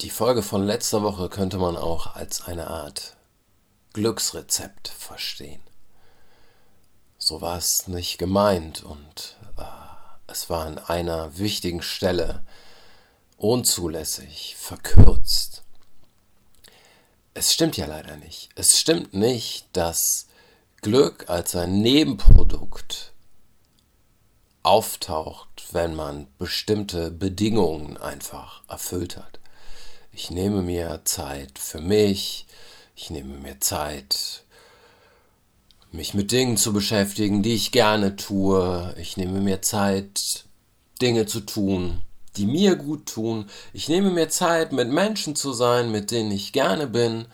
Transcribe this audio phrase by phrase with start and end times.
[0.00, 3.18] Die Folge von letzter Woche könnte man auch als eine Art
[3.92, 5.60] Glücksrezept verstehen.
[7.18, 9.62] So war es nicht gemeint und äh,
[10.26, 12.42] es war an einer wichtigen Stelle
[13.36, 15.64] unzulässig, verkürzt.
[17.34, 18.48] Es stimmt ja leider nicht.
[18.54, 20.28] Es stimmt nicht, dass
[20.80, 23.12] Glück als ein Nebenprodukt
[24.62, 29.39] auftaucht, wenn man bestimmte Bedingungen einfach erfüllt hat.
[30.12, 32.46] Ich nehme mir Zeit für mich,
[32.96, 34.42] ich nehme mir Zeit,
[35.92, 38.94] mich mit Dingen zu beschäftigen, die ich gerne tue.
[38.98, 40.44] Ich nehme mir Zeit,
[41.00, 42.02] Dinge zu tun,
[42.36, 43.48] die mir gut tun.
[43.72, 47.26] Ich nehme mir Zeit, mit Menschen zu sein, mit denen ich gerne bin.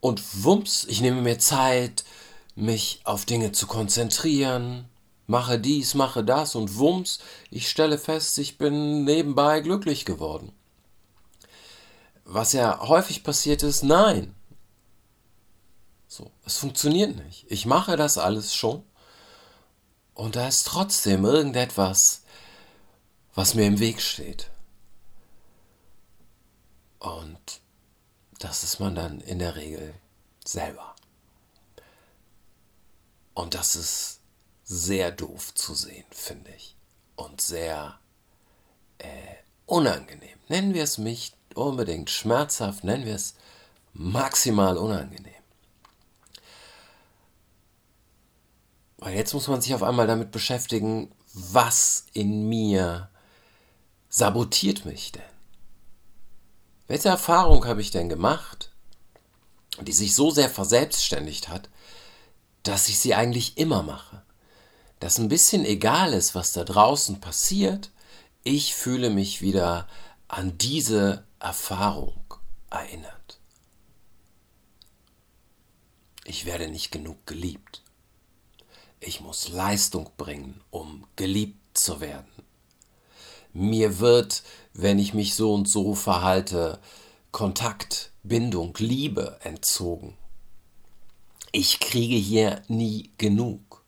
[0.00, 2.04] Und wumps, ich nehme mir Zeit,
[2.54, 4.86] mich auf Dinge zu konzentrieren,
[5.26, 7.18] mache dies, mache das und wumms,
[7.50, 10.52] ich stelle fest, ich bin nebenbei glücklich geworden.
[12.28, 14.34] Was ja häufig passiert ist, nein.
[16.08, 17.46] So, es funktioniert nicht.
[17.48, 18.82] Ich mache das alles schon
[20.14, 22.22] und da ist trotzdem irgendetwas,
[23.34, 24.50] was mir im Weg steht.
[26.98, 27.60] Und
[28.40, 29.94] das ist man dann in der Regel
[30.44, 30.96] selber.
[33.34, 34.20] Und das ist
[34.64, 36.76] sehr doof zu sehen, finde ich.
[37.14, 38.00] Und sehr
[38.98, 40.38] äh, unangenehm.
[40.48, 40.98] Nennen wir es
[41.56, 43.34] unbedingt schmerzhaft, nennen wir es
[43.92, 45.32] maximal unangenehm.
[48.98, 53.10] Weil jetzt muss man sich auf einmal damit beschäftigen, was in mir
[54.08, 55.22] sabotiert mich denn?
[56.86, 58.70] Welche Erfahrung habe ich denn gemacht,
[59.80, 61.68] die sich so sehr verselbstständigt hat,
[62.62, 64.22] dass ich sie eigentlich immer mache?
[65.00, 67.90] Dass ein bisschen egal ist, was da draußen passiert,
[68.44, 69.88] ich fühle mich wieder
[70.28, 72.22] an diese Erfahrung
[72.70, 73.38] erinnert.
[76.24, 77.82] Ich werde nicht genug geliebt.
[79.00, 82.30] Ich muss Leistung bringen, um geliebt zu werden.
[83.52, 84.42] Mir wird,
[84.74, 86.80] wenn ich mich so und so verhalte,
[87.30, 90.16] Kontakt, Bindung, Liebe entzogen.
[91.52, 93.84] Ich kriege hier nie genug.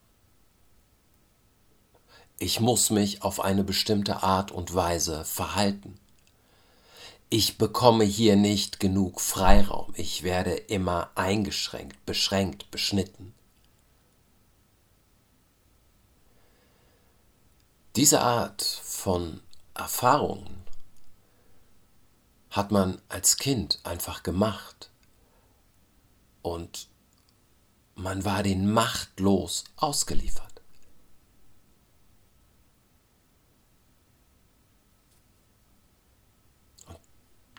[2.38, 5.98] Ich muss mich auf eine bestimmte Art und Weise verhalten.
[7.30, 9.92] Ich bekomme hier nicht genug Freiraum.
[9.96, 13.34] Ich werde immer eingeschränkt, beschränkt, beschnitten.
[17.96, 19.42] Diese Art von
[19.74, 20.62] Erfahrungen
[22.50, 24.90] hat man als Kind einfach gemacht
[26.40, 26.88] und
[27.94, 30.47] man war den machtlos ausgeliefert.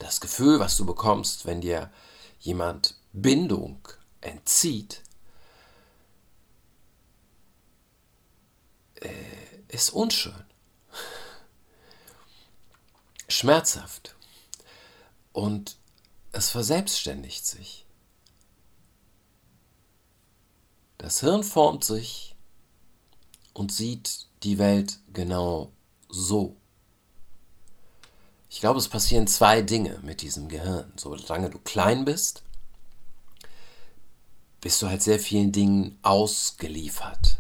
[0.10, 1.92] Das Gefühl, was du bekommst, wenn dir
[2.40, 3.88] jemand Bindung
[4.22, 5.04] entzieht,
[8.96, 9.12] äh,
[9.68, 10.44] ist unschön,
[13.28, 14.16] schmerzhaft
[15.32, 15.78] und
[16.32, 17.86] es verselbstständigt sich.
[20.98, 22.36] Das Hirn formt sich
[23.54, 25.72] und sieht die Welt genau
[26.10, 26.58] so.
[28.50, 30.92] Ich glaube, es passieren zwei Dinge mit diesem Gehirn.
[30.98, 32.44] Solange du klein bist,
[34.60, 37.38] bist du halt sehr vielen Dingen ausgeliefert.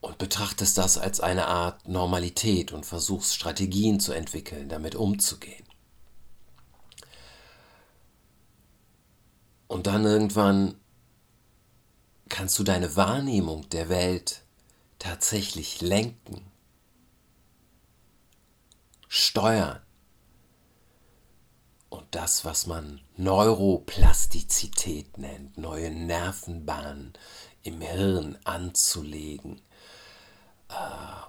[0.00, 5.64] Und betrachtest das als eine Art Normalität und versuchst Strategien zu entwickeln, damit umzugehen.
[9.68, 10.74] Und dann irgendwann
[12.28, 14.42] kannst du deine Wahrnehmung der Welt
[14.98, 16.51] tatsächlich lenken
[19.14, 19.78] steuern.
[21.90, 27.12] Und das, was man Neuroplastizität nennt, neue Nervenbahnen
[27.62, 29.60] im Hirn anzulegen,
[30.70, 30.72] äh,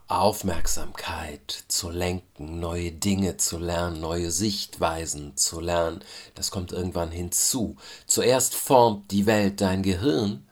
[0.08, 6.06] Aufmerksamkeit zu lenken, neue Dinge zu lernen, neue Sichtweisen zu lernen,
[6.36, 7.76] das kommt irgendwann hinzu.
[8.08, 10.48] Zuerst formt die Welt dein Gehirn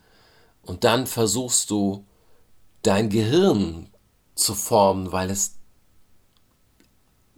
[0.63, 2.05] und dann versuchst du
[2.81, 3.89] dein Gehirn
[4.35, 5.60] zu formen, weil es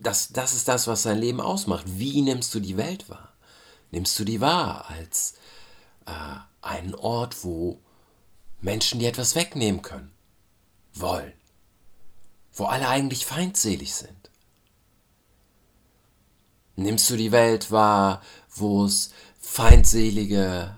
[0.04, 1.86] das, das ist das, was sein Leben ausmacht.
[1.88, 3.34] Wie nimmst du die Welt wahr?
[3.92, 5.36] Nimmst du die wahr als
[6.06, 6.12] äh,
[6.62, 7.80] einen Ort, wo
[8.62, 10.12] Menschen dir etwas wegnehmen können,
[10.94, 11.34] wollen,
[12.54, 14.30] wo alle eigentlich feindselig sind?
[16.76, 20.76] Nimmst du die Welt wahr, wo es feindselige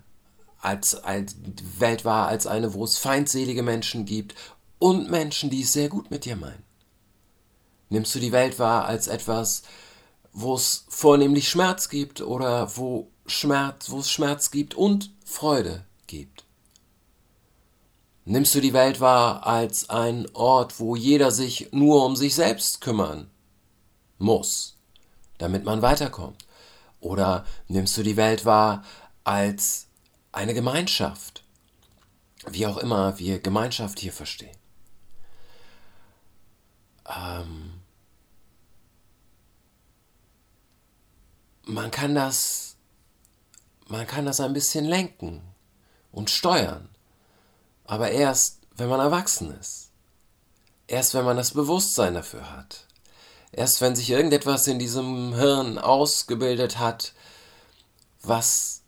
[0.60, 1.36] als, als
[1.78, 4.36] Welt wahr als eine, wo es feindselige Menschen gibt
[4.78, 6.65] und Menschen, die es sehr gut mit dir meinen?
[7.90, 9.64] Nimmst du die Welt wahr als etwas,
[10.34, 16.44] wo es vornehmlich Schmerz gibt oder wo Schmerz, wo es Schmerz gibt und Freude gibt?
[18.26, 22.82] Nimmst du die Welt wahr als ein Ort, wo jeder sich nur um sich selbst
[22.82, 23.30] kümmern
[24.18, 24.78] muss,
[25.38, 26.44] damit man weiterkommt?
[27.00, 28.84] Oder nimmst du die Welt wahr
[29.24, 29.88] als
[30.32, 31.44] eine Gemeinschaft?
[32.48, 34.58] Wie auch immer wir Gemeinschaft hier verstehen.
[37.08, 37.82] Ähm,
[41.66, 42.76] man kann das,
[43.88, 45.42] man kann das ein bisschen lenken
[46.12, 46.90] und steuern.
[47.86, 49.92] Aber erst, wenn man erwachsen ist.
[50.88, 52.86] Erst, wenn man das Bewusstsein dafür hat.
[53.52, 57.14] Erst, wenn sich irgendetwas in diesem Hirn ausgebildet hat,
[58.22, 58.82] was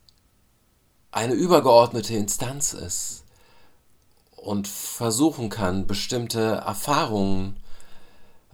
[1.11, 3.23] eine übergeordnete Instanz ist
[4.35, 7.57] und versuchen kann, bestimmte Erfahrungen,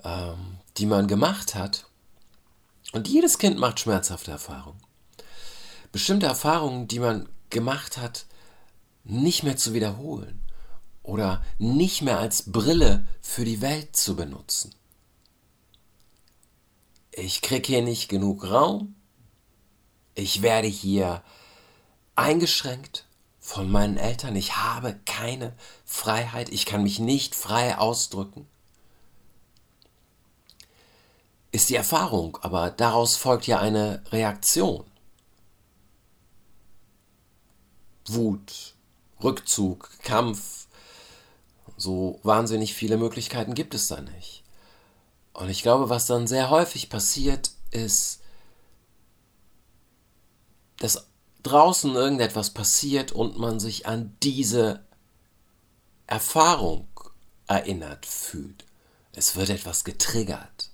[0.04, 1.86] ähm, die man gemacht hat,
[2.92, 4.82] und jedes Kind macht schmerzhafte Erfahrungen,
[5.92, 8.26] bestimmte Erfahrungen, die man gemacht hat,
[9.04, 10.42] nicht mehr zu wiederholen
[11.02, 14.74] oder nicht mehr als Brille für die Welt zu benutzen.
[17.12, 18.96] Ich kriege hier nicht genug Raum,
[20.16, 21.24] ich werde hier
[22.16, 23.06] eingeschränkt
[23.40, 25.54] von meinen Eltern, ich habe keine
[25.86, 28.48] Freiheit, ich kann mich nicht frei ausdrücken.
[31.54, 34.86] Ist die Erfahrung, aber daraus folgt ja eine Reaktion.
[38.08, 38.74] Wut,
[39.24, 40.66] Rückzug, Kampf.
[41.78, 44.44] So wahnsinnig viele Möglichkeiten gibt es da nicht.
[45.34, 48.22] Und ich glaube, was dann sehr häufig passiert, ist,
[50.78, 51.06] dass
[51.44, 54.84] draußen irgendetwas passiert und man sich an diese
[56.08, 56.88] Erfahrung
[57.46, 58.66] erinnert fühlt.
[59.12, 60.73] Es wird etwas getriggert.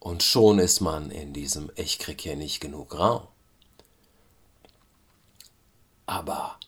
[0.00, 3.28] Und schon ist man in diesem Ich krieg hier nicht genug Raum.
[6.06, 6.58] Aber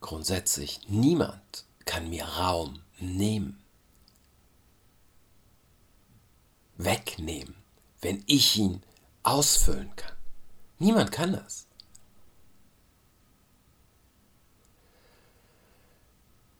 [0.00, 3.62] Grundsätzlich, niemand kann mir Raum nehmen.
[6.76, 7.56] Wegnehmen,
[8.00, 8.82] wenn ich ihn
[9.24, 10.16] ausfüllen kann.
[10.78, 11.66] Niemand kann das.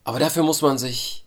[0.02, 1.24] Aber dafür muss man sich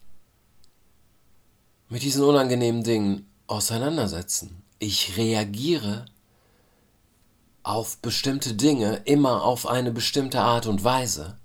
[1.87, 4.63] mit diesen unangenehmen Dingen auseinandersetzen.
[4.79, 6.05] Ich reagiere
[7.63, 11.37] auf bestimmte Dinge immer auf eine bestimmte Art und Weise.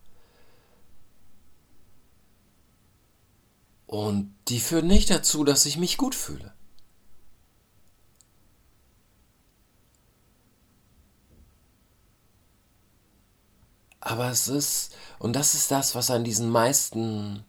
[3.86, 6.54] Und die führen nicht dazu, dass ich mich gut fühle.
[14.00, 17.44] Aber es ist, und das ist das, was an diesen meisten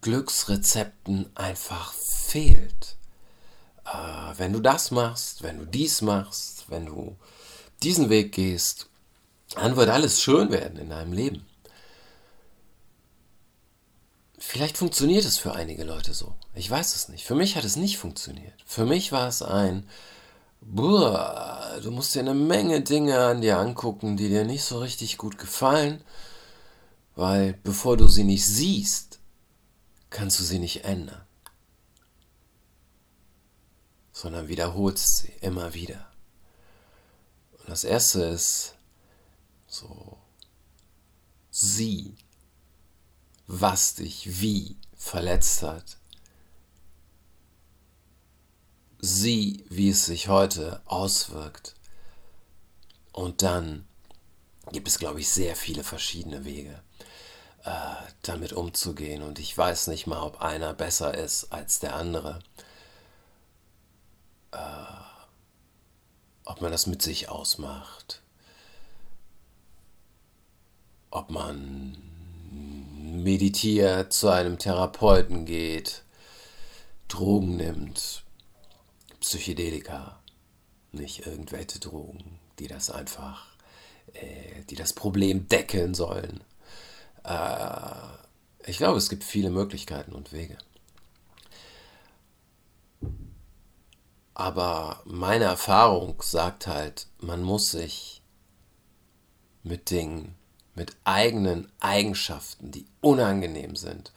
[0.00, 2.96] Glücksrezepten einfach fehlt.
[3.94, 7.16] Äh, wenn du das machst, wenn du dies machst, wenn du
[7.82, 8.88] diesen Weg gehst,
[9.54, 11.46] dann wird alles schön werden in deinem Leben.
[14.38, 16.34] Vielleicht funktioniert es für einige Leute so.
[16.54, 17.24] Ich weiß es nicht.
[17.24, 18.54] Für mich hat es nicht funktioniert.
[18.66, 19.88] Für mich war es ein,
[20.60, 25.18] boah, du musst dir eine Menge Dinge an dir angucken, die dir nicht so richtig
[25.18, 26.02] gut gefallen,
[27.16, 29.18] weil bevor du sie nicht siehst,
[30.10, 31.22] kannst du sie nicht ändern.
[34.14, 36.10] Sondern wiederholst sie immer wieder.
[37.58, 38.76] Und das erste ist
[39.66, 40.16] so,
[41.50, 42.16] sieh
[43.46, 45.96] was dich wie verletzt hat.
[49.00, 51.74] Sieh, wie es sich heute auswirkt.
[53.12, 53.86] Und dann
[54.72, 56.82] gibt es, glaube ich, sehr viele verschiedene Wege,
[57.64, 59.22] äh, damit umzugehen.
[59.22, 62.40] Und ich weiß nicht mal, ob einer besser ist als der andere.
[64.54, 64.94] Äh,
[66.44, 68.22] ob man das mit sich ausmacht.
[71.10, 71.96] Ob man
[73.22, 76.02] meditiert, zu einem Therapeuten geht,
[77.08, 78.24] Drogen nimmt,
[79.20, 80.18] Psychedelika,
[80.92, 83.46] nicht irgendwelche Drogen, die das einfach,
[84.12, 86.42] äh, die das Problem deckeln sollen.
[87.24, 87.94] Äh,
[88.66, 90.58] ich glaube, es gibt viele Möglichkeiten und Wege.
[94.34, 98.22] Aber meine Erfahrung sagt halt, man muss sich
[99.62, 100.36] mit Dingen
[100.74, 104.12] mit eigenen Eigenschaften, die unangenehm sind,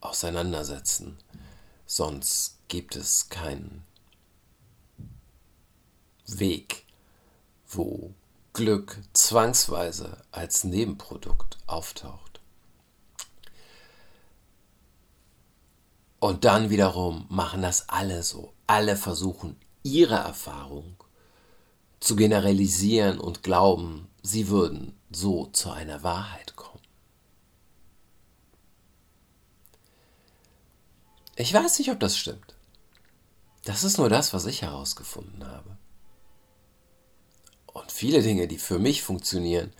[0.00, 1.18] auseinandersetzen.
[1.86, 3.84] Sonst gibt es keinen
[6.26, 6.86] Weg,
[7.68, 8.12] wo
[8.52, 12.40] Glück zwangsweise als Nebenprodukt auftaucht.
[16.18, 18.52] Und dann wiederum machen das alle so.
[18.72, 20.96] Alle versuchen ihre Erfahrung
[22.00, 26.82] zu generalisieren und glauben, sie würden so zu einer Wahrheit kommen.
[31.36, 32.54] Ich weiß nicht, ob das stimmt.
[33.64, 35.76] Das ist nur das, was ich herausgefunden habe.
[37.74, 39.74] Und viele Dinge, die für mich funktionieren,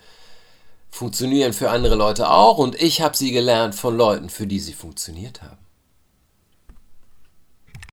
[0.91, 4.73] funktionieren für andere Leute auch und ich habe sie gelernt von Leuten, für die sie
[4.73, 5.62] funktioniert haben.